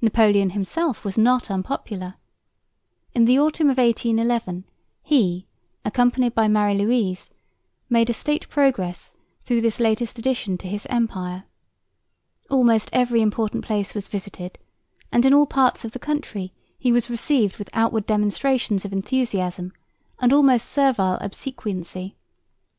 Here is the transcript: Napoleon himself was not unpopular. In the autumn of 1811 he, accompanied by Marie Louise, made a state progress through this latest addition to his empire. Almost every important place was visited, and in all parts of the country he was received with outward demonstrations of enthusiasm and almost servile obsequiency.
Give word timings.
Napoleon 0.00 0.48
himself 0.48 1.04
was 1.04 1.18
not 1.18 1.50
unpopular. 1.50 2.14
In 3.14 3.26
the 3.26 3.38
autumn 3.38 3.68
of 3.68 3.76
1811 3.76 4.64
he, 5.02 5.46
accompanied 5.84 6.34
by 6.34 6.48
Marie 6.48 6.72
Louise, 6.78 7.30
made 7.90 8.08
a 8.08 8.14
state 8.14 8.48
progress 8.48 9.12
through 9.44 9.60
this 9.60 9.78
latest 9.78 10.18
addition 10.18 10.56
to 10.56 10.66
his 10.66 10.86
empire. 10.86 11.44
Almost 12.48 12.88
every 12.94 13.20
important 13.20 13.66
place 13.66 13.94
was 13.94 14.08
visited, 14.08 14.58
and 15.12 15.26
in 15.26 15.34
all 15.34 15.44
parts 15.44 15.84
of 15.84 15.92
the 15.92 15.98
country 15.98 16.54
he 16.78 16.90
was 16.90 17.10
received 17.10 17.58
with 17.58 17.68
outward 17.74 18.06
demonstrations 18.06 18.86
of 18.86 18.94
enthusiasm 18.94 19.74
and 20.18 20.32
almost 20.32 20.70
servile 20.70 21.18
obsequiency. 21.20 22.16